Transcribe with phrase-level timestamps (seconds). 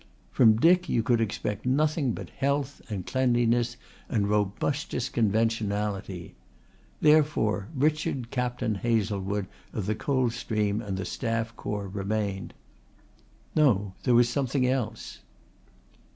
[0.31, 3.77] From Dick you could expect nothing but health and cleanliness
[4.09, 6.33] and robustious conventionality.
[7.01, 12.55] Therefore Richard Captain Hazlewood of the Coldstream and the Staff Corps remained.
[13.55, 15.19] "No, there was something else."